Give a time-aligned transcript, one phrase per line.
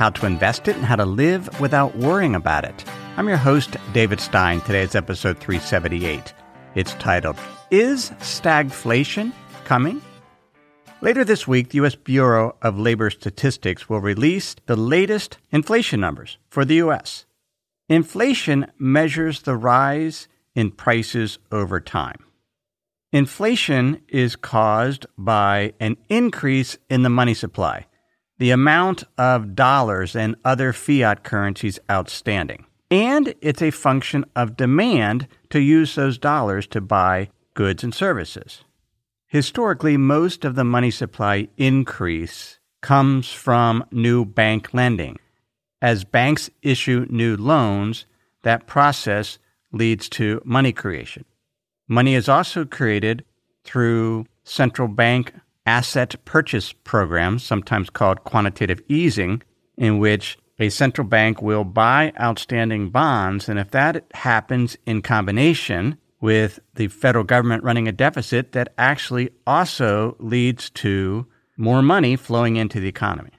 [0.00, 2.84] how to invest it, and how to live without worrying about it.
[3.18, 4.62] I'm your host, David Stein.
[4.62, 6.32] Today's episode 378.
[6.74, 7.36] It's titled,
[7.70, 9.30] Is Stagflation
[9.66, 10.00] Coming?
[11.02, 11.96] Later this week, the U.S.
[11.96, 17.26] Bureau of Labor Statistics will release the latest inflation numbers for the U.S.
[17.90, 22.24] Inflation measures the rise in prices over time.
[23.12, 27.84] Inflation is caused by an increase in the money supply,
[28.40, 32.64] the amount of dollars and other fiat currencies outstanding.
[32.90, 38.64] And it's a function of demand to use those dollars to buy goods and services.
[39.26, 45.18] Historically, most of the money supply increase comes from new bank lending.
[45.82, 48.06] As banks issue new loans,
[48.42, 49.38] that process
[49.70, 51.26] leads to money creation.
[51.88, 53.22] Money is also created
[53.64, 55.34] through central bank
[55.70, 59.40] asset purchase programs, sometimes called quantitative easing,
[59.76, 63.48] in which a central bank will buy outstanding bonds.
[63.48, 69.30] And if that happens in combination with the federal government running a deficit, that actually
[69.46, 73.30] also leads to more money flowing into the economy.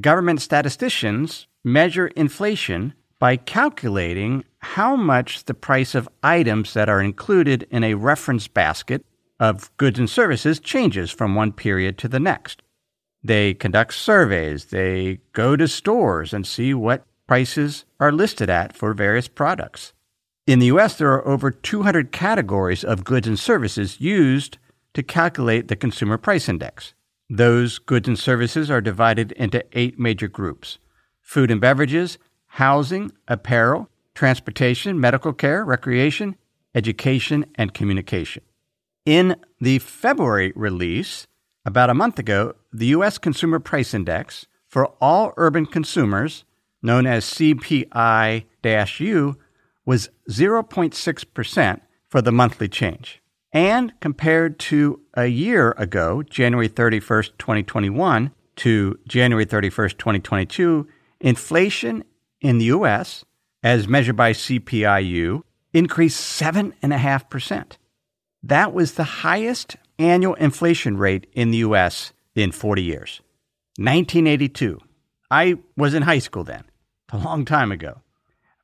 [0.00, 7.66] Government statisticians measure inflation by calculating how much the price of items that are included
[7.70, 9.06] in a reference basket
[9.38, 12.62] of goods and services changes from one period to the next.
[13.22, 18.94] They conduct surveys, they go to stores and see what prices are listed at for
[18.94, 19.92] various products.
[20.46, 24.58] In the US, there are over 200 categories of goods and services used
[24.94, 26.94] to calculate the Consumer Price Index.
[27.28, 30.78] Those goods and services are divided into eight major groups
[31.20, 36.36] food and beverages, housing, apparel, transportation, medical care, recreation,
[36.74, 38.44] education, and communication.
[39.06, 41.28] In the February release,
[41.64, 43.18] about a month ago, the U.S.
[43.18, 46.44] Consumer Price Index for all urban consumers,
[46.82, 48.44] known as CPI
[48.98, 49.38] U,
[49.84, 53.22] was 0.6% for the monthly change.
[53.52, 60.88] And compared to a year ago, January 31st, 2021 to January 31st, 2022,
[61.20, 62.02] inflation
[62.40, 63.24] in the U.S.,
[63.62, 67.76] as measured by CPI-U, increased 7.5%.
[68.48, 72.12] That was the highest annual inflation rate in the U.S.
[72.36, 73.20] in 40 years.
[73.76, 74.78] 1982.
[75.32, 76.62] I was in high school then,
[77.10, 78.02] a long time ago.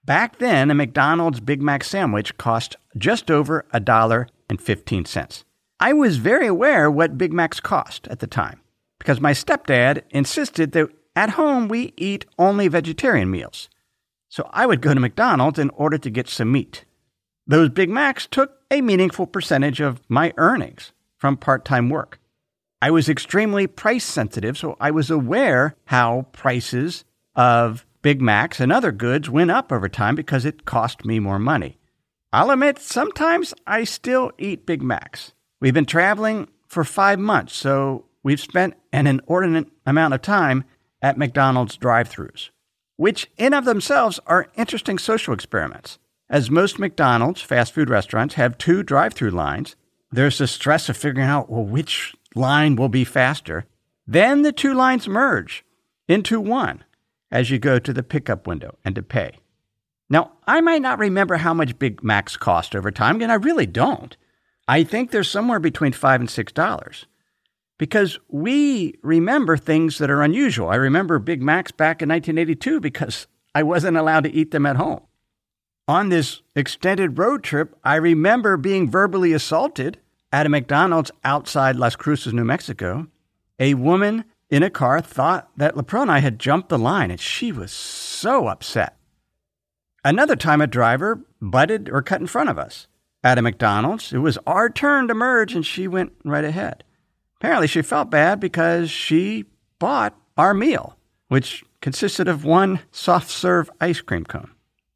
[0.04, 5.44] Back then, a McDonald's Big Mac sandwich cost just over a dollar and 15 cents.
[5.81, 8.60] I was very aware what Big Macs cost at the time
[9.00, 13.69] because my stepdad insisted that at home we eat only vegetarian meals.
[14.28, 16.84] So I would go to McDonald's in order to get some meat.
[17.47, 22.20] Those Big Macs took a meaningful percentage of my earnings from part time work.
[22.80, 27.04] I was extremely price sensitive, so I was aware how prices
[27.34, 31.38] of Big Macs and other goods went up over time because it cost me more
[31.38, 31.78] money.
[32.32, 35.32] I'll admit, sometimes I still eat Big Macs.
[35.60, 40.64] We've been traveling for five months, so we've spent an inordinate amount of time
[41.03, 42.50] at McDonald's drive throughs,
[42.97, 45.98] which in of themselves are interesting social experiments.
[46.32, 49.76] As most McDonald's fast food restaurants have two drive through lines,
[50.10, 53.66] there's the stress of figuring out, well, which line will be faster.
[54.06, 55.62] Then the two lines merge
[56.09, 56.84] into one
[57.31, 59.32] as you go to the pickup window and to pay.
[60.09, 63.66] Now, I might not remember how much Big Macs cost over time, and I really
[63.66, 64.16] don't.
[64.66, 67.04] I think they're somewhere between five and six dollars.
[67.77, 70.71] Because we remember things that are unusual.
[70.71, 74.77] I remember Big Macs back in 1982 because I wasn't allowed to eat them at
[74.77, 75.03] home.
[75.89, 79.99] On this extended road trip, I remember being verbally assaulted
[80.33, 83.09] at a McDonald's outside Las Cruces, New Mexico.
[83.59, 87.73] A woman in a car thought that I had jumped the line, and she was
[87.73, 88.97] so upset.
[90.05, 92.87] Another time, a driver butted or cut in front of us
[93.25, 94.13] at a McDonald's.
[94.13, 96.84] It was our turn to merge, and she went right ahead.
[97.39, 99.47] Apparently, she felt bad because she
[99.81, 100.97] bought our meal,
[101.27, 104.52] which consisted of one soft serve ice cream cone.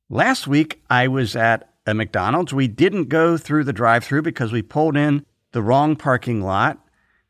[0.09, 2.53] Last week, I was at a McDonald's.
[2.53, 6.79] We didn't go through the drive through because we pulled in the wrong parking lot,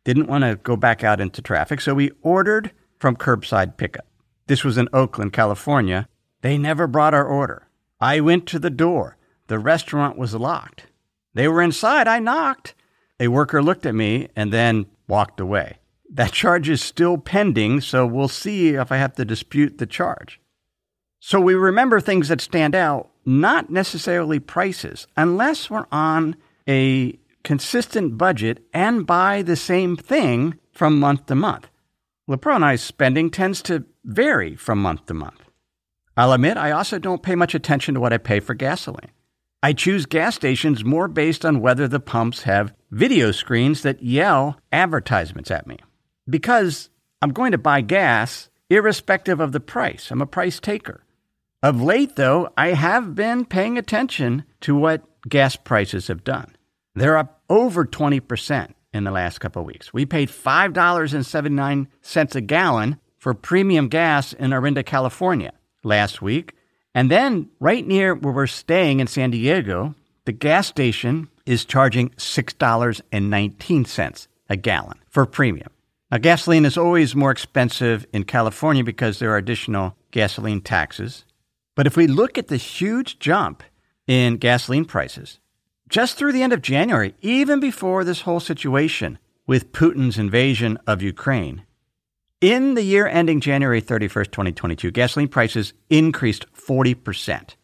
[0.05, 4.07] didn't want to go back out into traffic, so we ordered from curbside pickup.
[4.47, 6.07] This was in Oakland, California.
[6.43, 7.67] They never brought our order.
[7.99, 9.17] I went to the door.
[9.47, 10.87] The restaurant was locked.
[11.33, 12.07] They were inside.
[12.07, 12.75] I knocked.
[13.19, 15.79] A worker looked at me and then walked away.
[16.11, 20.41] That charge is still pending, so we'll see if I have to dispute the charge.
[21.21, 26.37] So we remember things that stand out, not necessarily prices, unless we're on
[26.69, 31.69] a consistent budget and buy the same thing from month to month.
[32.29, 35.43] I's spending tends to vary from month to month.
[36.17, 39.11] I'll admit I also don't pay much attention to what I pay for gasoline.
[39.63, 44.59] I choose gas stations more based on whether the pumps have video screens that yell
[44.73, 45.79] advertisements at me.
[46.29, 46.91] Because
[47.23, 50.11] I'm going to buy gas irrespective of the price.
[50.11, 51.05] I'm a price taker.
[51.63, 56.55] Of late, though, I have been paying attention to what gas prices have done.
[56.95, 59.93] They're up over 20% in the last couple of weeks.
[59.93, 66.55] We paid $5.79 a gallon for premium gas in Orinda, California last week.
[66.95, 69.95] And then, right near where we're staying in San Diego,
[70.25, 75.71] the gas station is charging $6.19 a gallon for premium.
[76.11, 81.25] Now, gasoline is always more expensive in California because there are additional gasoline taxes.
[81.77, 83.63] But if we look at the huge jump
[84.09, 85.39] in gasoline prices,
[85.89, 91.03] just through the end of January, even before this whole situation with Putin's invasion of
[91.03, 91.65] Ukraine,
[92.41, 97.55] in the year ending January 31st, 2022, gasoline prices increased 40%.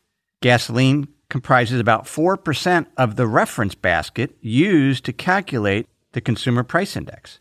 [0.40, 7.40] Gasoline comprises about 4% of the reference basket used to calculate the consumer price index.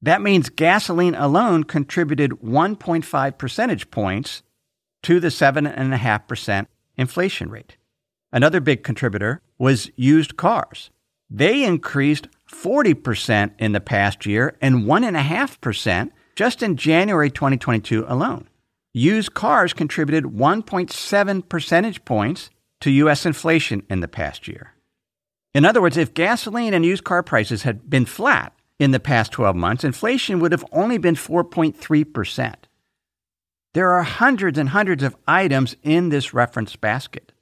[0.00, 4.42] That means gasoline alone contributed 1.5 percentage points
[5.02, 6.66] to the 7.5%
[6.96, 7.76] inflation rate.
[8.32, 10.90] Another big contributor was used cars.
[11.30, 18.48] They increased 40% in the past year and 1.5% just in January 2022 alone.
[18.94, 23.26] Used cars contributed 1.7 percentage points to U.S.
[23.26, 24.74] inflation in the past year.
[25.54, 29.32] In other words, if gasoline and used car prices had been flat in the past
[29.32, 32.54] 12 months, inflation would have only been 4.3%.
[33.74, 37.32] There are hundreds and hundreds of items in this reference basket.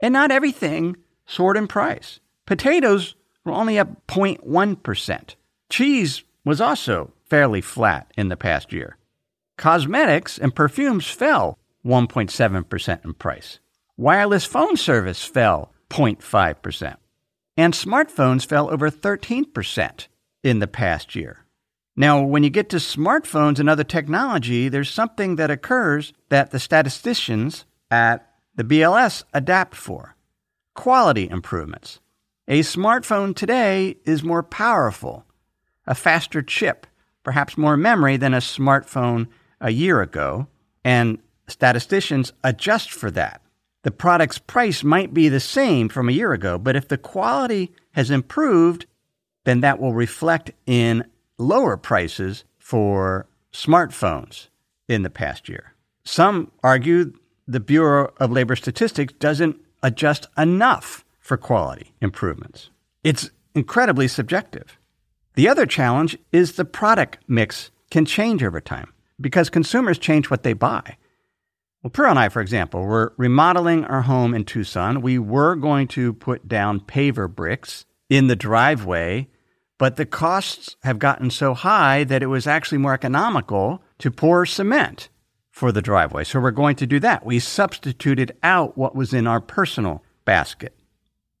[0.00, 0.96] And not everything
[1.26, 2.20] soared in price.
[2.46, 3.14] Potatoes
[3.44, 5.34] were only up 0.1%.
[5.70, 8.96] Cheese was also fairly flat in the past year.
[9.56, 13.58] Cosmetics and perfumes fell 1.7% in price.
[13.96, 16.96] Wireless phone service fell 0.5%.
[17.56, 20.06] And smartphones fell over 13%
[20.42, 21.41] in the past year.
[21.94, 26.58] Now, when you get to smartphones and other technology, there's something that occurs that the
[26.58, 30.16] statisticians at the BLS adapt for
[30.74, 32.00] quality improvements.
[32.48, 35.26] A smartphone today is more powerful,
[35.86, 36.86] a faster chip,
[37.22, 39.28] perhaps more memory than a smartphone
[39.60, 40.48] a year ago,
[40.84, 43.42] and statisticians adjust for that.
[43.82, 47.72] The product's price might be the same from a year ago, but if the quality
[47.92, 48.86] has improved,
[49.44, 51.04] then that will reflect in
[51.42, 54.48] lower prices for smartphones
[54.88, 55.74] in the past year.
[56.04, 57.12] Some argue
[57.46, 62.70] the Bureau of Labor Statistics doesn't adjust enough for quality improvements.
[63.04, 64.78] It's incredibly subjective.
[65.34, 70.42] The other challenge is the product mix can change over time because consumers change what
[70.42, 70.96] they buy.
[71.82, 75.02] Well, Pearl and I, for example, were remodeling our home in Tucson.
[75.02, 79.28] We were going to put down paver bricks in the driveway
[79.82, 84.46] but the costs have gotten so high that it was actually more economical to pour
[84.46, 85.08] cement
[85.50, 86.22] for the driveway.
[86.22, 87.26] So we're going to do that.
[87.26, 90.78] We substituted out what was in our personal basket.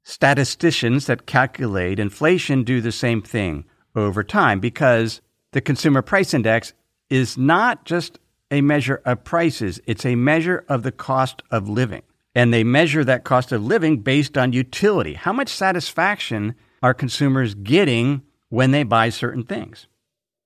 [0.02, 5.20] Statisticians that calculate inflation do the same thing over time because
[5.52, 6.72] the consumer price index
[7.08, 8.18] is not just
[8.50, 12.02] a measure of prices, it's a measure of the cost of living.
[12.34, 15.14] And they measure that cost of living based on utility.
[15.14, 18.22] How much satisfaction are consumers getting
[18.52, 19.86] when they buy certain things.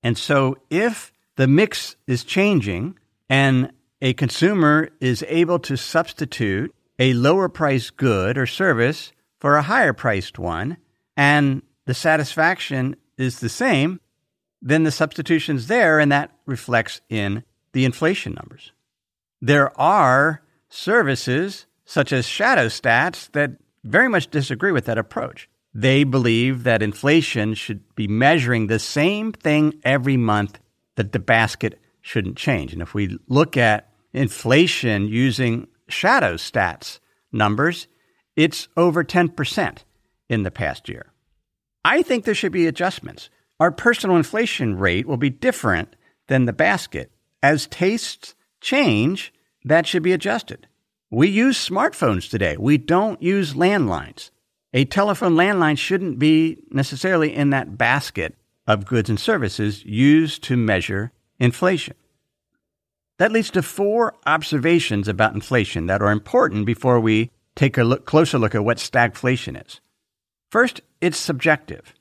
[0.00, 2.96] And so if the mix is changing
[3.28, 9.10] and a consumer is able to substitute a lower priced good or service
[9.40, 10.76] for a higher priced one,
[11.16, 13.98] and the satisfaction is the same,
[14.62, 18.70] then the substitution's there, and that reflects in the inflation numbers.
[19.42, 23.50] There are services such as shadow stats that
[23.82, 25.48] very much disagree with that approach.
[25.78, 30.58] They believe that inflation should be measuring the same thing every month,
[30.94, 32.72] that the basket shouldn't change.
[32.72, 36.98] And if we look at inflation using shadow stats
[37.30, 37.88] numbers,
[38.36, 39.78] it's over 10%
[40.30, 41.12] in the past year.
[41.84, 43.28] I think there should be adjustments.
[43.60, 45.94] Our personal inflation rate will be different
[46.28, 47.12] than the basket.
[47.42, 49.30] As tastes change,
[49.62, 50.68] that should be adjusted.
[51.10, 52.56] We use smartphones today.
[52.56, 54.30] We don't use landlines.
[54.76, 58.34] A telephone landline shouldn't be necessarily in that basket
[58.66, 61.94] of goods and services used to measure inflation.
[63.16, 68.04] That leads to four observations about inflation that are important before we take a look,
[68.04, 69.80] closer look at what stagflation is.
[70.50, 71.94] First, it's subjective.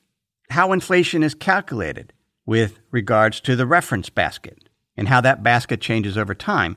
[0.49, 2.11] How inflation is calculated
[2.45, 4.67] with regards to the reference basket
[4.97, 6.75] and how that basket changes over time,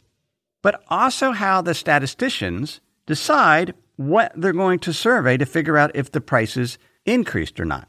[0.63, 6.11] but also how the statisticians decide what they're going to survey to figure out if
[6.13, 7.89] the prices increased or not.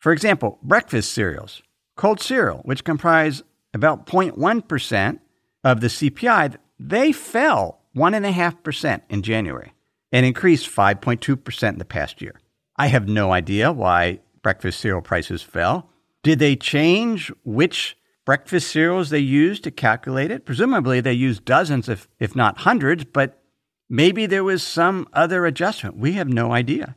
[0.00, 1.62] For example, breakfast cereals,
[1.96, 3.42] cold cereal, which comprise
[3.72, 5.20] about 0.1%
[5.62, 9.72] of the CPI, they fell 1.5% in January
[10.10, 12.40] and increased 5.2% in the past year.
[12.76, 15.90] I have no idea why breakfast cereal prices fell.
[16.24, 20.44] Did they change which breakfast cereals they used to calculate it?
[20.44, 23.43] Presumably they used dozens, if, if not hundreds, but
[23.88, 25.96] maybe there was some other adjustment.
[25.96, 26.96] We have no idea.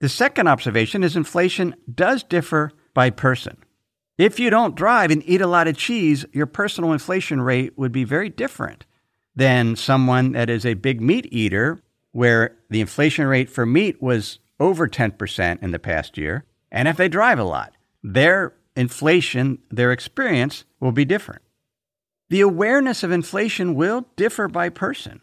[0.00, 3.56] The second observation is inflation does differ by person.
[4.16, 7.92] If you don't drive and eat a lot of cheese, your personal inflation rate would
[7.92, 8.84] be very different
[9.34, 14.40] than someone that is a big meat eater, where the inflation rate for meat was
[14.58, 16.44] over 10% in the past year.
[16.72, 21.42] And if they drive a lot, their inflation, their experience will be different.
[22.28, 25.20] The awareness of inflation will differ by person.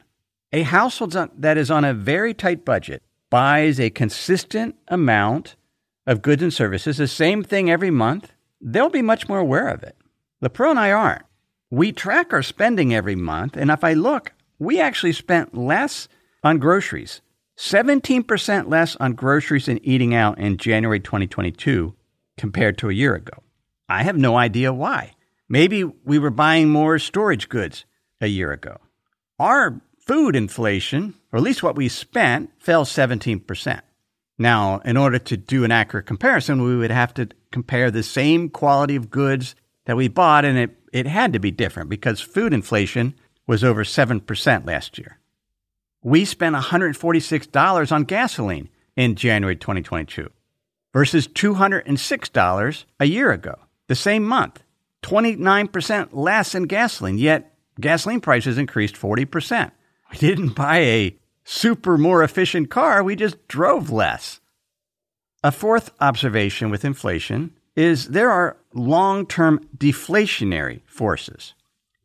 [0.56, 5.58] A household that is on a very tight budget buys a consistent amount
[6.08, 8.32] of goods and services, the same thing every month,
[8.62, 9.98] they'll be much more aware of it.
[10.54, 11.24] Pearl and I aren't.
[11.70, 16.08] We track our spending every month, and if I look, we actually spent less
[16.42, 17.20] on groceries,
[17.58, 21.94] 17% less on groceries and eating out in January 2022
[22.38, 23.44] compared to a year ago.
[23.90, 25.16] I have no idea why.
[25.50, 27.84] Maybe we were buying more storage goods
[28.22, 28.78] a year ago.
[29.38, 33.82] Our food inflation, or at least what we spent, fell 17%.
[34.38, 38.50] Now, in order to do an accurate comparison, we would have to compare the same
[38.50, 42.54] quality of goods that we bought, and it, it had to be different because food
[42.54, 43.16] inflation
[43.48, 45.20] was over 7% last year.
[46.04, 50.30] We spent $146 on gasoline in January 2022
[50.94, 53.56] versus $206 a year ago,
[53.88, 54.62] the same month.
[55.04, 59.72] 29% less in gasoline, yet gasoline prices increased 40%.
[60.16, 64.40] We didn't buy a super more efficient car, we just drove less.
[65.44, 71.54] A fourth observation with inflation is there are long term deflationary forces.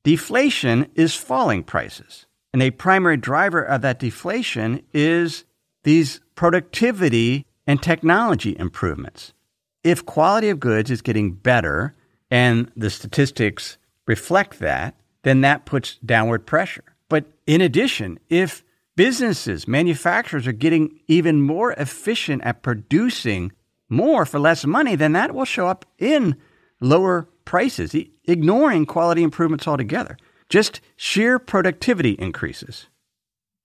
[0.03, 2.27] Deflation is falling prices.
[2.53, 5.45] And a primary driver of that deflation is
[5.85, 9.35] these productivity and technology improvements.
[9.85, 11.95] If quality of goods is getting better
[12.29, 16.90] and the statistics reflect that, then that puts downward pressure.
[17.51, 18.63] In addition, if
[18.95, 23.51] businesses, manufacturers are getting even more efficient at producing
[23.89, 26.37] more for less money, then that will show up in
[26.81, 27.93] lower prices,
[28.23, 30.17] ignoring quality improvements altogether.
[30.49, 32.87] Just sheer productivity increases.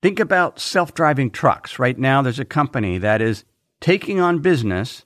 [0.02, 1.78] Think about self driving trucks.
[1.78, 3.46] Right now, there's a company that is
[3.82, 5.06] taking on business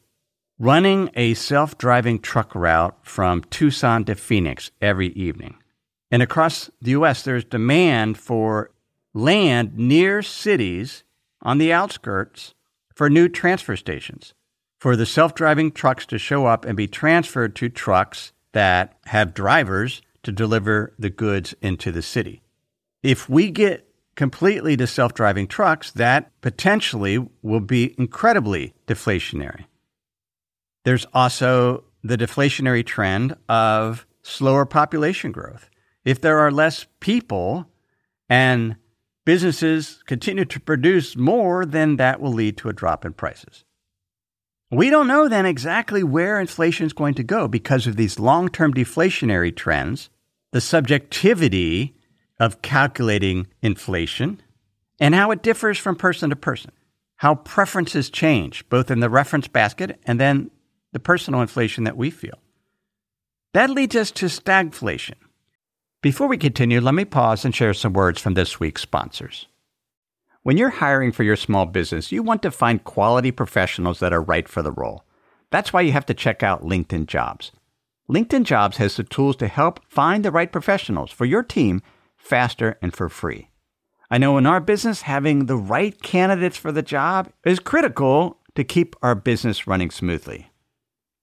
[0.58, 5.59] running a self driving truck route from Tucson to Phoenix every evening.
[6.12, 8.72] And across the U.S., there's demand for
[9.14, 11.04] land near cities
[11.42, 12.54] on the outskirts
[12.94, 14.34] for new transfer stations,
[14.80, 19.34] for the self driving trucks to show up and be transferred to trucks that have
[19.34, 22.42] drivers to deliver the goods into the city.
[23.04, 29.66] If we get completely to self driving trucks, that potentially will be incredibly deflationary.
[30.84, 35.69] There's also the deflationary trend of slower population growth.
[36.06, 37.70] If there are less people
[38.30, 38.76] and
[39.26, 43.64] businesses continue to produce more, then that will lead to a drop in prices.
[44.72, 48.50] We don't know then exactly where inflation is going to go because of these long
[48.50, 50.10] term deflationary trends,
[50.52, 51.96] the subjectivity
[52.40, 54.42] of calculating inflation,
[55.00, 56.72] and how it differs from person to person,
[57.18, 60.52] how preferences change, both in the reference basket and then
[60.92, 62.40] the personal inflation that we feel.
[63.54, 65.16] That leads us to stagflation.
[66.02, 69.48] Before we continue, let me pause and share some words from this week's sponsors.
[70.44, 74.22] When you're hiring for your small business, you want to find quality professionals that are
[74.22, 75.04] right for the role.
[75.50, 77.52] That's why you have to check out LinkedIn Jobs.
[78.10, 81.82] LinkedIn Jobs has the tools to help find the right professionals for your team
[82.16, 83.50] faster and for free.
[84.10, 88.64] I know in our business, having the right candidates for the job is critical to
[88.64, 90.50] keep our business running smoothly.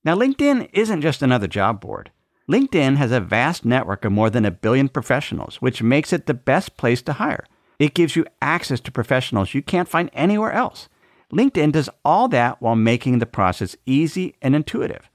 [0.04, 2.10] Now, LinkedIn isn't just another job board.
[2.50, 6.34] LinkedIn has a vast network of more than a billion professionals, which makes it the
[6.34, 7.44] best place to hire.
[7.78, 10.88] It gives you access to professionals you can't find anywhere else.
[11.32, 15.10] LinkedIn does all that while making the process easy and intuitive.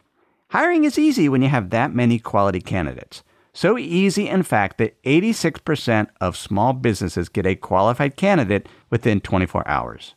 [0.49, 3.23] Hiring is easy when you have that many quality candidates.
[3.53, 9.65] So easy, in fact, that 86% of small businesses get a qualified candidate within 24
[9.67, 10.15] hours.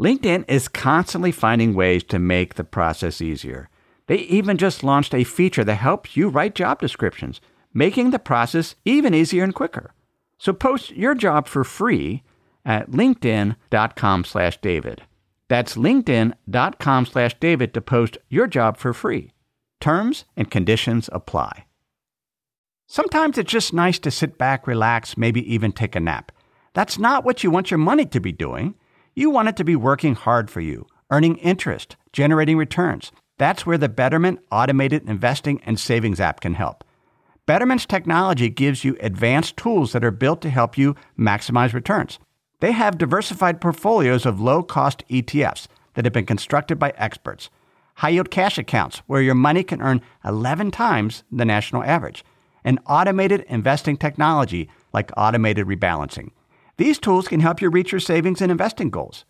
[0.00, 3.68] LinkedIn is constantly finding ways to make the process easier.
[4.06, 7.40] They even just launched a feature that helps you write job descriptions,
[7.74, 9.92] making the process even easier and quicker.
[10.38, 12.22] So post your job for free
[12.64, 15.02] at linkedin.com slash david.
[15.48, 19.32] That's linkedin.com slash david to post your job for free.
[19.80, 21.66] Terms and conditions apply.
[22.88, 26.32] Sometimes it's just nice to sit back, relax, maybe even take a nap.
[26.72, 28.74] That's not what you want your money to be doing.
[29.14, 33.10] You want it to be working hard for you, earning interest, generating returns.
[33.38, 36.84] That's where the Betterment Automated Investing and Savings app can help.
[37.44, 42.18] Betterment's technology gives you advanced tools that are built to help you maximize returns.
[42.60, 47.50] They have diversified portfolios of low cost ETFs that have been constructed by experts,
[47.96, 52.24] high yield cash accounts where your money can earn 11 times the national average,
[52.64, 56.30] and automated investing technology like automated rebalancing.
[56.78, 59.24] These tools can help you reach your savings and investing goals.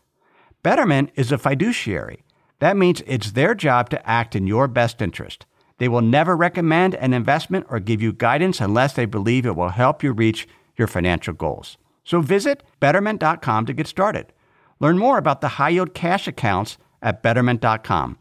[0.63, 2.25] Betterment is a fiduciary.
[2.59, 5.47] That means it's their job to act in your best interest.
[5.79, 9.71] They will never recommend an investment or give you guidance unless they believe it will
[9.71, 11.77] help you reach your financial goals.
[12.05, 14.33] So visit betterment.com to get started.
[14.81, 18.19] Learn more about the high yield cash accounts at betterment.com.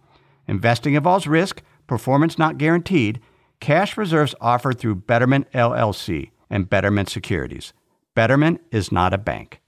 [0.47, 3.21] Investing involves risk, performance not guaranteed.
[3.59, 7.73] Cash reserves offered through Betterment LLC and Betterment Securities.
[8.15, 9.61] Betterment is not a bank.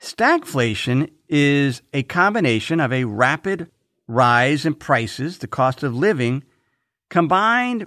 [0.00, 3.70] Stagflation is a combination of a rapid
[4.08, 6.42] rise in prices, the cost of living,
[7.08, 7.86] combined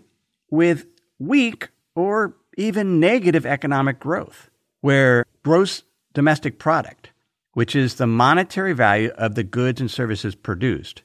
[0.49, 0.85] with
[1.19, 4.49] weak or even negative economic growth,
[4.81, 7.09] where gross domestic product,
[7.51, 11.03] which is the monetary value of the goods and services produced,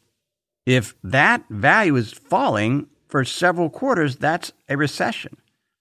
[0.65, 5.37] if that value is falling for several quarters, that's a recession.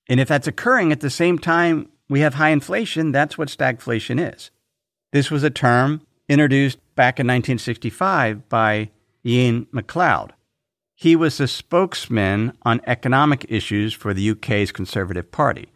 [0.09, 4.33] And if that's occurring at the same time we have high inflation, that's what stagflation
[4.33, 4.49] is.
[5.11, 8.89] This was a term introduced back in 1965 by
[9.25, 10.33] Iain Macleod.
[10.93, 15.67] He was the spokesman on economic issues for the UK's Conservative Party.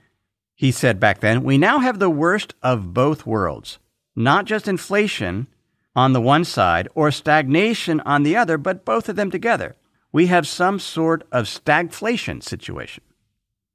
[0.56, 3.80] He said back then, We now have the worst of both worlds,
[4.16, 5.48] not just inflation
[5.96, 9.76] on the one side or stagnation on the other, but both of them together.
[10.12, 13.04] We have some sort of stagflation situation.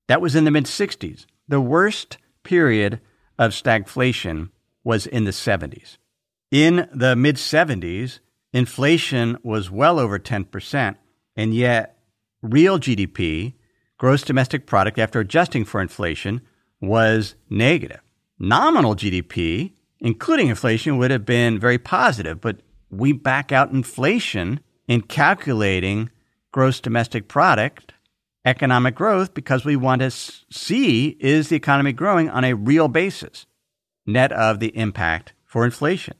[0.08, 1.26] That was in the mid 60s.
[1.48, 3.00] The worst period
[3.38, 4.50] of stagflation
[4.84, 5.96] was in the 70s.
[6.50, 8.20] In the mid 70s,
[8.52, 10.96] inflation was well over 10%,
[11.34, 11.98] and yet
[12.40, 13.54] real GDP,
[13.98, 16.40] gross domestic product after adjusting for inflation,
[16.80, 18.00] was negative.
[18.38, 25.00] Nominal GDP, including inflation, would have been very positive, but we back out inflation in
[25.00, 26.10] calculating
[26.52, 27.92] gross domestic product
[28.44, 33.46] economic growth because we want to see is the economy growing on a real basis,
[34.06, 36.14] net of the impact for inflation.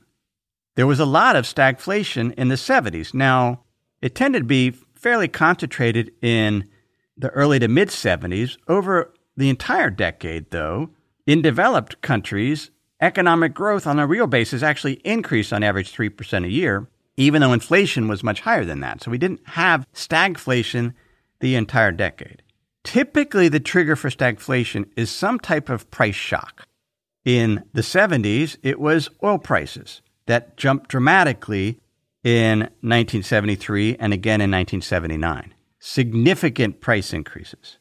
[0.77, 3.15] There was a lot of stagflation in the 70s.
[3.15, 3.63] Now,
[4.03, 6.69] it tended to be fairly concentrated in
[7.17, 8.59] the early to mid 70s.
[8.69, 10.91] Over the entire decade, though,
[11.27, 16.51] in developed countries, economic growth on a real basis actually increased on average 3% a
[16.51, 16.87] year,
[17.17, 19.03] even though inflation was much higher than that.
[19.03, 20.93] So we didn't have stagflation
[21.41, 22.43] the entire decade.
[22.85, 26.69] Typically, the trigger for stagflation is some type of price shock.
[27.25, 31.81] In the 70s, it was oil prices that jumped dramatically
[32.23, 35.55] in 1973 and again in 1979.
[35.79, 37.79] Significant price increases.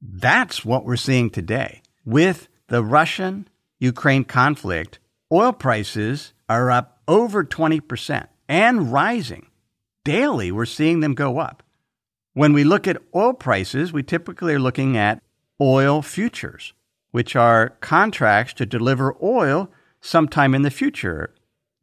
[0.00, 1.82] That's what we're seeing today.
[2.04, 4.98] With the Russian Ukraine conflict,
[5.30, 9.46] oil prices are up over 20% and rising.
[10.04, 11.62] Daily, we're seeing them go up.
[12.34, 15.22] When we look at oil prices, we typically are looking at
[15.60, 16.72] oil futures,
[17.10, 19.70] which are contracts to deliver oil
[20.00, 21.33] sometime in the future.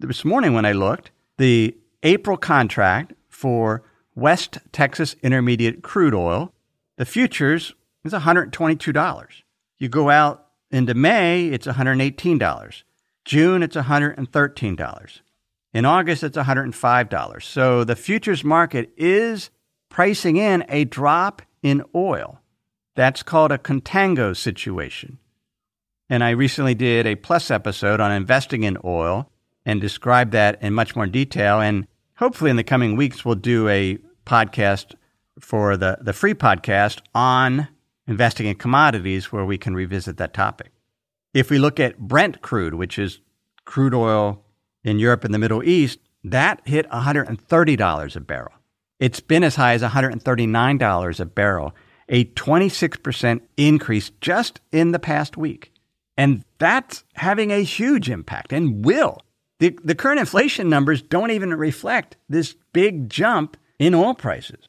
[0.04, 3.84] This morning, when I looked, the April contract for
[4.16, 6.52] West Texas Intermediate crude oil,
[6.98, 9.28] the futures is $122.
[9.78, 12.84] You go out into May, it's $118.
[13.26, 15.20] June, it's $113.
[15.74, 17.44] In August, it's $105.
[17.44, 19.52] So the futures market is
[19.90, 22.42] pricing in a drop in oil.
[22.96, 25.20] That's called a contango situation.
[26.10, 29.31] And I recently did a plus episode on investing in oil
[29.66, 31.60] and describe that in much more detail.
[31.60, 34.96] And hopefully, in the coming weeks, we'll do a podcast
[35.40, 37.68] for the, the free podcast on
[38.08, 40.72] investing in commodities where we can revisit that topic.
[41.34, 43.20] If we look at Brent crude, which is
[43.66, 44.44] crude oil
[44.84, 48.52] in Europe and the Middle East, that hit $130 a barrel.
[49.00, 51.76] It's been as high as $139 a barrel,
[52.10, 55.72] a 26% increase just in the past week.
[56.18, 59.22] And that's having a huge impact and will.
[59.62, 64.68] The, the current inflation numbers don't even reflect this big jump in oil prices.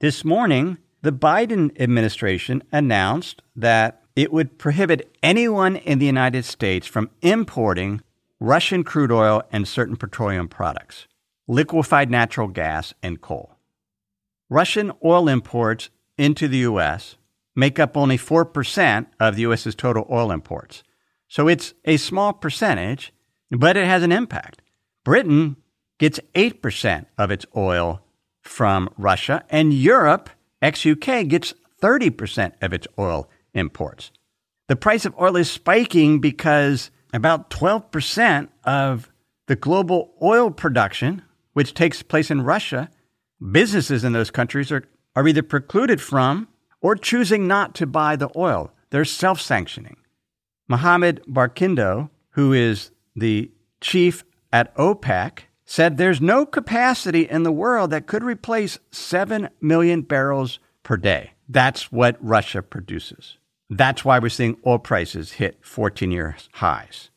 [0.00, 6.88] This morning, the Biden administration announced that it would prohibit anyone in the United States
[6.88, 8.00] from importing
[8.40, 11.06] Russian crude oil and certain petroleum products,
[11.46, 13.58] liquefied natural gas, and coal.
[14.48, 17.14] Russian oil imports into the U.S.
[17.54, 20.82] make up only 4% of the U.S.'s total oil imports.
[21.28, 23.12] So it's a small percentage,
[23.50, 24.62] but it has an impact.
[25.04, 25.56] Britain
[25.98, 28.02] gets 8% of its oil
[28.42, 30.30] from Russia, and Europe,
[30.62, 34.10] ex UK, gets 30% of its oil imports.
[34.68, 39.10] The price of oil is spiking because about 12% of
[39.46, 42.88] the global oil production, which takes place in Russia,
[43.50, 44.84] businesses in those countries are,
[45.16, 46.48] are either precluded from
[46.80, 48.72] or choosing not to buy the oil.
[48.90, 49.96] They're self sanctioning.
[50.68, 57.90] Mohammed Barkindo, who is the chief at OPEC, said there's no capacity in the world
[57.90, 61.30] that could replace 7 million barrels per day.
[61.48, 63.38] That's what Russia produces.
[63.68, 67.10] That's why we're seeing oil prices hit 14 year highs.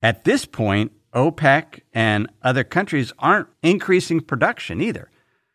[0.00, 5.10] At this point, OPEC and other countries aren't increasing production either.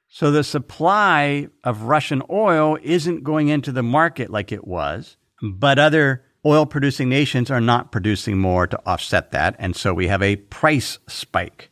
[0.07, 5.79] So the supply of Russian oil isn't going into the market like it was, but
[5.79, 9.55] other oil producing nations are not producing more to offset that.
[9.59, 11.69] And so we have a price spike.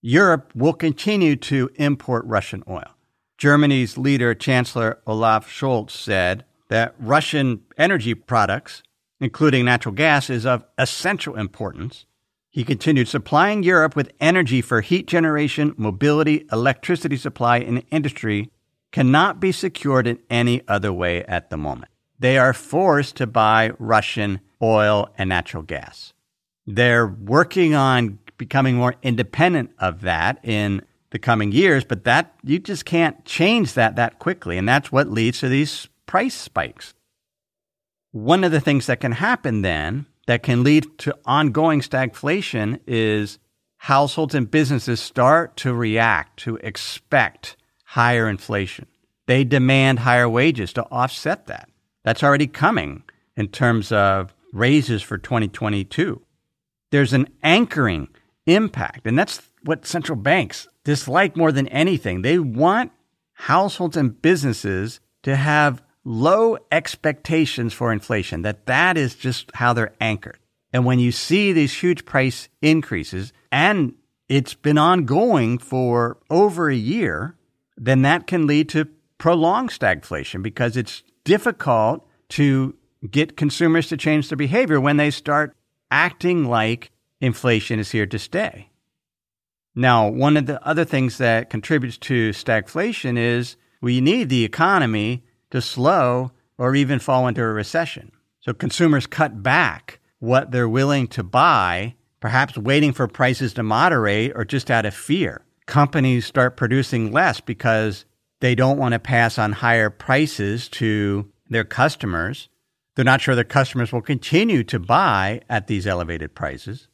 [0.00, 2.90] Europe will continue to import Russian oil.
[3.38, 8.82] Germany's leader, Chancellor Olaf Scholz, said that Russian energy products,
[9.20, 12.06] including natural gas, is of essential importance.
[12.50, 18.50] He continued supplying Europe with energy for heat generation, mobility, electricity supply, and industry
[18.92, 21.90] cannot be secured in any other way at the moment.
[22.24, 26.14] They are forced to buy Russian oil and natural gas.
[26.66, 32.60] They're working on becoming more independent of that in the coming years, but that you
[32.60, 36.94] just can't change that that quickly, and that's what leads to these price spikes.
[38.12, 43.38] One of the things that can happen then that can lead to ongoing stagflation is
[43.76, 48.86] households and businesses start to react to expect higher inflation.
[49.26, 51.68] They demand higher wages to offset that.
[52.04, 53.02] That's already coming
[53.36, 56.22] in terms of raises for 2022.
[56.90, 58.08] There's an anchoring
[58.46, 62.22] impact, and that's what central banks dislike more than anything.
[62.22, 62.92] They want
[63.32, 69.94] households and businesses to have low expectations for inflation, that that is just how they're
[70.00, 70.38] anchored.
[70.72, 73.94] And when you see these huge price increases, and
[74.28, 77.36] it's been ongoing for over a year,
[77.76, 78.88] then that can lead to
[79.18, 82.74] prolonged stagflation because it's difficult to
[83.10, 85.56] get consumers to change their behavior when they start
[85.90, 88.70] acting like inflation is here to stay.
[89.74, 95.24] Now, one of the other things that contributes to stagflation is we need the economy
[95.50, 98.12] to slow or even fall into a recession.
[98.40, 104.32] So consumers cut back what they're willing to buy, perhaps waiting for prices to moderate
[104.34, 105.44] or just out of fear.
[105.66, 108.04] Companies start producing less because
[108.44, 112.50] they don't want to pass on higher prices to their customers.
[112.94, 116.88] They're not sure their customers will continue to buy at these elevated prices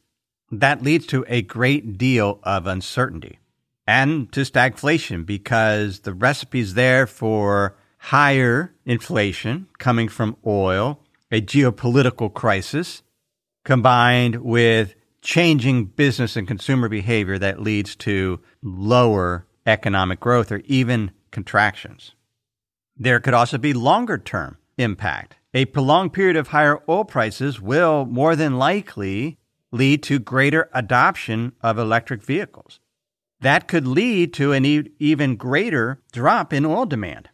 [0.49, 3.39] that leads to a great deal of uncertainty
[3.85, 11.01] and to stagflation because the recipe's there for higher inflation coming from oil,
[11.33, 13.03] a geopolitical crisis,
[13.65, 21.11] combined with changing business and consumer behavior that leads to lower economic growth or even
[21.31, 22.13] contractions.
[22.97, 25.35] There could also be longer term impact.
[25.53, 29.37] A prolonged period of higher oil prices will more than likely
[29.71, 32.79] lead to greater adoption of electric vehicles.
[33.41, 37.29] That could lead to an e- even greater drop in oil demand.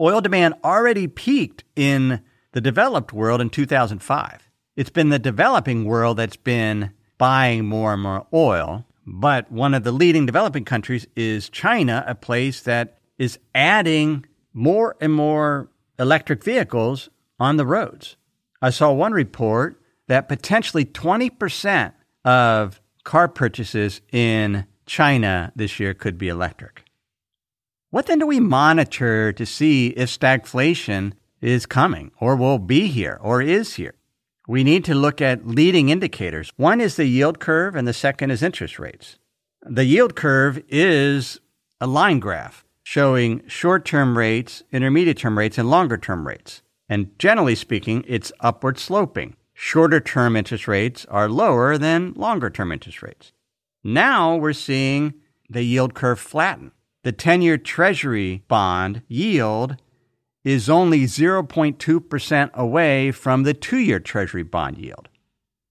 [0.00, 4.50] Oil demand already peaked in the developed world in 2005.
[4.76, 8.84] It's been the developing world that's been buying more and more oil.
[9.06, 14.96] But one of the leading developing countries is China, a place that is adding more
[15.00, 17.08] and more electric vehicles
[17.38, 18.16] on the roads.
[18.60, 21.92] I saw one report that potentially 20%
[22.24, 26.84] of car purchases in China this year could be electric.
[27.90, 33.20] What then do we monitor to see if stagflation is coming or will be here
[33.22, 33.94] or is here?
[34.48, 36.52] We need to look at leading indicators.
[36.56, 39.16] One is the yield curve and the second is interest rates.
[39.62, 41.38] The yield curve is
[41.80, 46.62] a line graph showing short term rates, intermediate term rates, and longer term rates.
[46.88, 49.36] And generally speaking, it's upward sloping.
[49.54, 53.32] Shorter term interest rates are lower than longer term interest rates.
[53.84, 55.14] Now we're seeing
[55.48, 56.72] the yield curve flatten.
[57.04, 59.76] The 10 year Treasury bond yield
[60.44, 65.08] is only 0.2% away from the two year Treasury bond yield.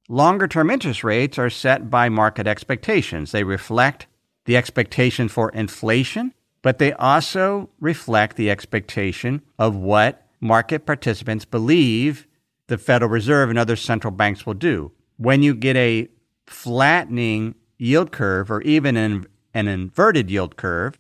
[0.10, 3.32] Longer term interest rates are set by market expectations.
[3.32, 4.08] They reflect
[4.46, 12.28] the expectation for inflation, but they also reflect the expectation of what market participants believe
[12.68, 14.92] the Federal Reserve and other central banks will do.
[15.18, 16.08] When you get a
[16.46, 20.98] flattening yield curve or even an, an inverted yield curve,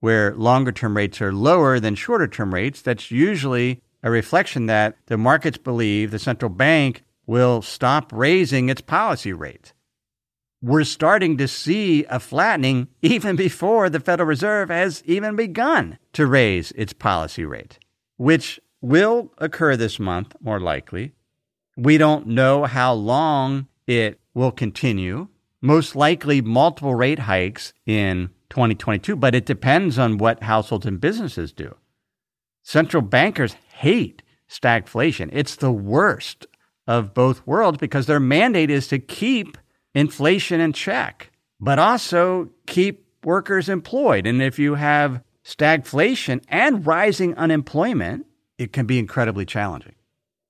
[0.00, 4.96] where longer term rates are lower than shorter term rates, that's usually a reflection that
[5.06, 9.72] the markets believe the central bank will stop raising its policy rate.
[10.66, 16.26] We're starting to see a flattening even before the Federal Reserve has even begun to
[16.26, 17.78] raise its policy rate,
[18.16, 21.12] which will occur this month, more likely.
[21.76, 25.28] We don't know how long it will continue.
[25.62, 31.52] Most likely, multiple rate hikes in 2022, but it depends on what households and businesses
[31.52, 31.76] do.
[32.64, 35.30] Central bankers hate stagflation.
[35.32, 36.48] It's the worst
[36.88, 39.58] of both worlds because their mandate is to keep
[39.96, 44.26] inflation in check, but also keep workers employed.
[44.26, 48.26] And if you have stagflation and rising unemployment,
[48.58, 49.94] it can be incredibly challenging.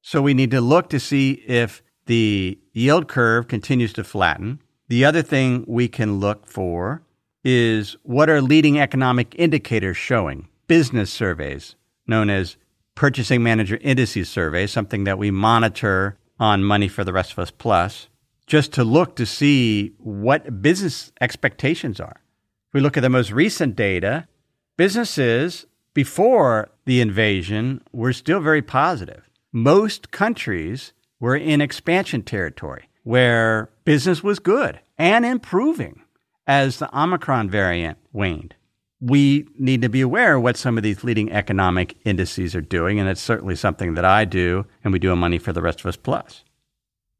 [0.02, 4.60] So we need to look to see if the yield curve continues to flatten.
[4.88, 7.02] The other thing we can look for
[7.44, 10.48] is what are leading economic indicators showing?
[10.66, 12.56] Business surveys, known as
[12.96, 17.50] Purchasing Manager Indices surveys, something that we monitor on Money for the Rest of Us
[17.52, 18.08] Plus,
[18.46, 22.20] just to look to see what business expectations are.
[22.68, 24.28] If we look at the most recent data,
[24.76, 29.28] businesses before the invasion were still very positive.
[29.52, 36.02] Most countries were in expansion territory where business was good and improving
[36.46, 38.54] as the Omicron variant waned
[39.00, 42.98] we need to be aware of what some of these leading economic indices are doing,
[42.98, 45.80] and it's certainly something that I do, and we do a Money for the Rest
[45.80, 46.44] of Us Plus.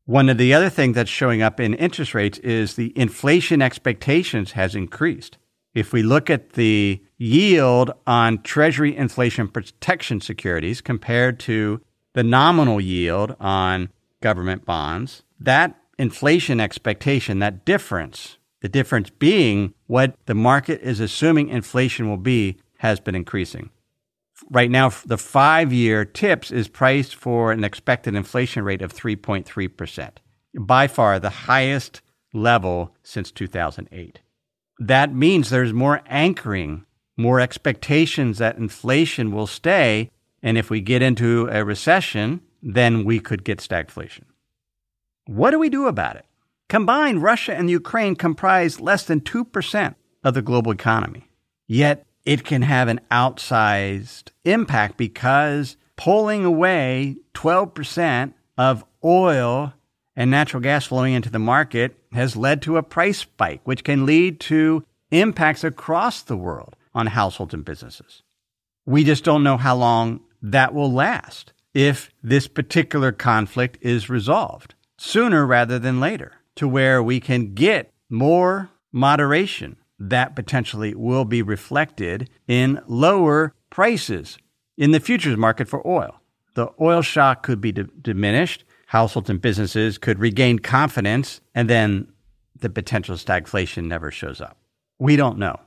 [0.07, 4.53] One of the other things that's showing up in interest rates is the inflation expectations
[4.53, 5.37] has increased.
[5.75, 11.83] If we look at the yield on Treasury inflation protection securities compared to
[12.15, 13.91] the nominal yield on
[14.23, 21.49] government bonds, that inflation expectation, that difference the difference being what the market is assuming
[21.49, 23.71] inflation will be has been increasing.
[24.51, 30.11] Right now, the five year TIPS is priced for an expected inflation rate of 3.3%,
[30.59, 34.21] by far the highest level since 2008.
[34.79, 36.85] That means there's more anchoring,
[37.17, 40.11] more expectations that inflation will stay.
[40.43, 44.25] And if we get into a recession, then we could get stagflation.
[45.25, 46.27] What do we do about it?
[46.69, 49.95] Combined, Russia and Ukraine comprise less than 2%
[50.25, 51.31] of the global economy.
[51.67, 59.73] Yet it can have an outsized impact because pulling away 12% of oil
[60.17, 64.05] and natural gas flowing into the market has led to a price spike, which can
[64.05, 68.23] lead to impacts across the world on households and businesses.
[68.85, 74.75] We just don't know how long that will last if this particular conflict is resolved
[74.99, 81.43] sooner rather than later to where we can get more moderation that potentially will be
[81.43, 84.39] reflected in lower prices
[84.77, 86.21] in the futures market for oil.
[86.55, 92.09] The oil shock could be d- diminished, households and businesses could regain confidence, and then
[92.59, 94.57] the potential stagflation never shows up.
[94.99, 95.61] We don't know.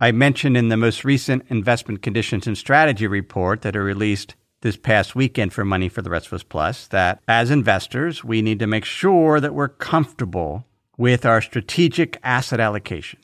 [0.00, 4.76] I mentioned in the most recent investment conditions and strategy report that are released this
[4.76, 8.58] past weekend for Money for the Rest of Us Plus that as investors, we need
[8.58, 13.20] to make sure that we're comfortable with our strategic asset allocation.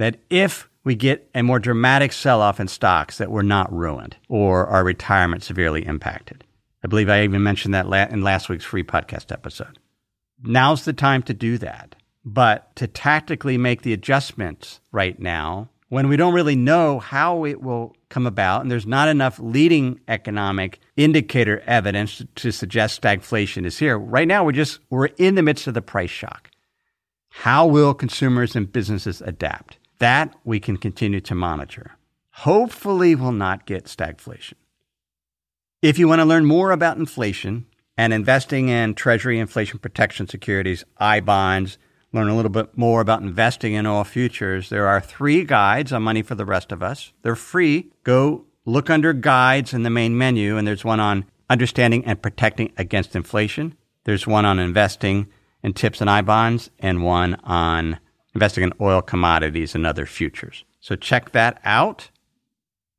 [0.00, 4.16] That if we get a more dramatic sell off in stocks, that we're not ruined
[4.30, 6.42] or our retirement severely impacted.
[6.82, 9.78] I believe I even mentioned that in last week's free podcast episode.
[10.42, 11.96] Now's the time to do that.
[12.24, 17.60] But to tactically make the adjustments right now when we don't really know how it
[17.60, 23.66] will come about and there's not enough leading economic indicator evidence to, to suggest stagflation
[23.66, 23.98] is here.
[23.98, 26.50] Right now we're just we're in the midst of the price shock.
[27.28, 29.76] How will consumers and businesses adapt?
[30.00, 31.96] That we can continue to monitor.
[32.40, 34.54] hopefully we'll not get stagflation.
[35.82, 40.84] If you want to learn more about inflation and investing in Treasury inflation protection securities,
[40.98, 41.76] I bonds,
[42.12, 46.02] learn a little bit more about investing in oil futures, there are three guides on
[46.02, 47.12] Money for the Rest of Us.
[47.22, 47.90] They're free.
[48.04, 52.72] Go look under guides in the main menu, and there's one on understanding and protecting
[52.76, 53.76] against inflation.
[54.04, 55.28] There's one on investing
[55.62, 57.98] in TIPS and I bonds, and one on
[58.34, 60.64] investing in oil commodities and other futures.
[60.80, 62.10] So check that out.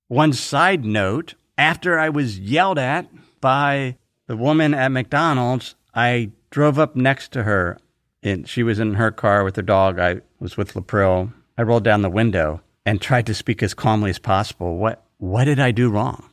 [0.08, 3.08] One side note after I was yelled at
[3.39, 7.78] by the woman at McDonald's, I drove up next to her
[8.24, 10.00] and she was in her car with her dog.
[10.00, 11.34] I was with Lapril.
[11.58, 14.78] I rolled down the window and tried to speak as calmly as possible.
[14.78, 16.30] What what did I do wrong?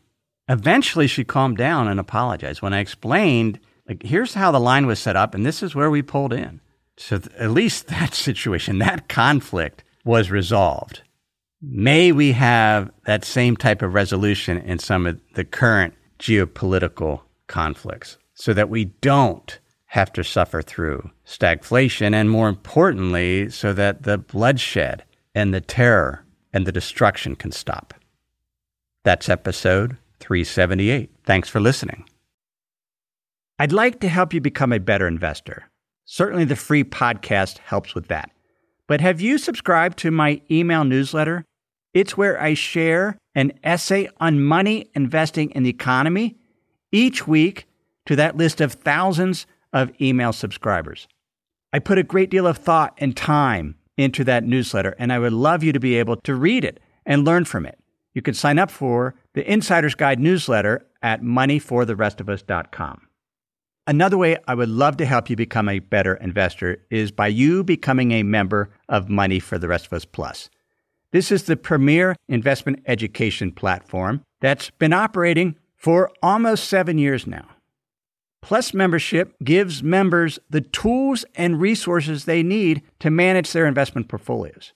[0.48, 2.62] Eventually she calmed down and apologized.
[2.62, 5.90] When I explained, like, here's how the line was set up and this is where
[5.90, 6.60] we pulled in.
[6.98, 11.02] So th- at least that situation, that conflict was resolved.
[11.60, 18.18] May we have that same type of resolution in some of the current geopolitical conflicts
[18.34, 24.18] so that we don't have to suffer through stagflation and more importantly, so that the
[24.18, 25.02] bloodshed
[25.34, 27.94] and the terror and the destruction can stop.
[29.02, 31.10] That's episode 378.
[31.24, 32.04] Thanks for listening.
[33.58, 35.67] I'd like to help you become a better investor.
[36.10, 38.30] Certainly, the free podcast helps with that.
[38.86, 41.44] But have you subscribed to my email newsletter?
[41.92, 46.38] It's where I share an essay on money, investing, in the economy
[46.90, 47.66] each week
[48.06, 51.06] to that list of thousands of email subscribers.
[51.74, 55.34] I put a great deal of thought and time into that newsletter, and I would
[55.34, 57.78] love you to be able to read it and learn from it.
[58.14, 63.07] You can sign up for the Insider's Guide newsletter at moneyfortherestofus.com.
[63.88, 67.64] Another way I would love to help you become a better investor is by you
[67.64, 70.50] becoming a member of Money for the Rest of Us Plus.
[71.10, 77.48] This is the premier investment education platform that's been operating for almost seven years now.
[78.42, 84.74] Plus membership gives members the tools and resources they need to manage their investment portfolios.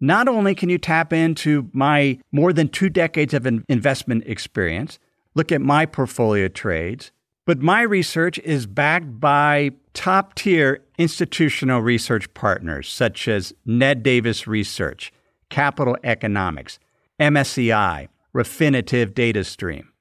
[0.00, 4.98] Not only can you tap into my more than two decades of investment experience,
[5.36, 7.12] look at my portfolio trades,
[7.46, 14.46] but my research is backed by top tier institutional research partners such as Ned Davis
[14.46, 15.12] Research,
[15.50, 16.78] Capital Economics,
[17.20, 19.92] MSCI, Refinitiv Data Stream.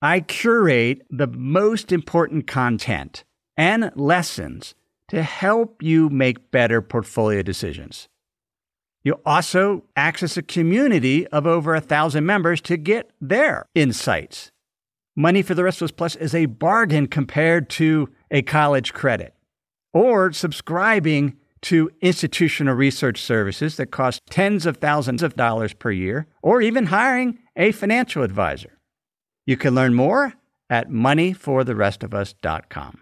[0.00, 3.24] I curate the most important content
[3.56, 4.74] and lessons
[5.08, 8.08] to help you make better portfolio decisions.
[9.04, 14.51] You'll also access a community of over a thousand members to get their insights.
[15.14, 19.34] Money for the Rest of Us Plus is a bargain compared to a college credit
[19.92, 26.26] or subscribing to institutional research services that cost tens of thousands of dollars per year
[26.42, 28.78] or even hiring a financial advisor.
[29.46, 30.32] You can learn more
[30.70, 32.98] at moneyfortherestofus.com.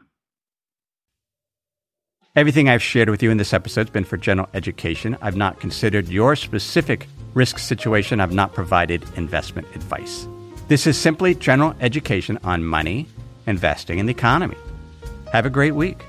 [2.35, 5.17] Everything I've shared with you in this episode has been for general education.
[5.23, 8.21] I've not considered your specific risk situation.
[8.21, 10.27] I've not provided investment advice.
[10.71, 13.09] This is simply general education on money,
[13.49, 14.55] investing, and the economy.
[15.33, 16.05] Have a great week.